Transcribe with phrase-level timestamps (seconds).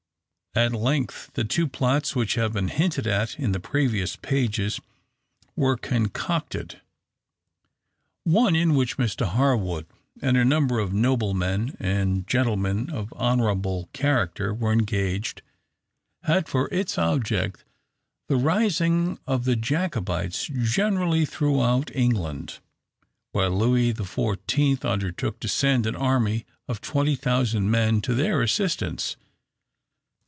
[0.53, 4.81] At length, the two plots which have been hinted at in the previous pages
[5.55, 6.81] were concocted.
[8.25, 9.85] One, in which Mr Harwood
[10.21, 15.41] and a number of noblemen and gentlemen of honourable character were engaged,
[16.23, 17.63] had for its object
[18.27, 22.59] the rising of the Jacobites generally throughout England,
[23.31, 29.15] while Louis the Fourteenth undertook to send an army of 20,000 men to their assistance.